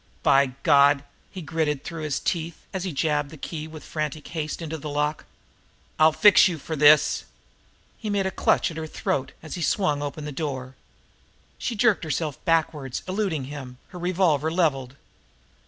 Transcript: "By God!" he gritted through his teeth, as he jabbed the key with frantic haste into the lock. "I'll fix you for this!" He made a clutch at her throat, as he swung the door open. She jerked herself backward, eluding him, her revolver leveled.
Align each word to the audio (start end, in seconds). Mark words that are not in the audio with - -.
"By 0.23 0.55
God!" 0.63 1.03
he 1.29 1.43
gritted 1.43 1.83
through 1.83 2.01
his 2.05 2.19
teeth, 2.19 2.65
as 2.73 2.85
he 2.85 2.91
jabbed 2.91 3.29
the 3.29 3.37
key 3.37 3.67
with 3.67 3.83
frantic 3.83 4.29
haste 4.29 4.59
into 4.59 4.79
the 4.79 4.89
lock. 4.89 5.25
"I'll 5.99 6.11
fix 6.11 6.47
you 6.47 6.57
for 6.57 6.75
this!" 6.75 7.25
He 7.99 8.09
made 8.09 8.25
a 8.25 8.31
clutch 8.31 8.71
at 8.71 8.77
her 8.77 8.87
throat, 8.87 9.33
as 9.43 9.53
he 9.53 9.61
swung 9.61 9.99
the 9.99 10.31
door 10.31 10.63
open. 10.63 10.75
She 11.59 11.75
jerked 11.75 12.03
herself 12.03 12.43
backward, 12.45 12.99
eluding 13.07 13.43
him, 13.43 13.77
her 13.89 13.99
revolver 13.99 14.49
leveled. 14.49 14.95